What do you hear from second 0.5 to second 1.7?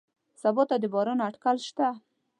ته د باران اټکل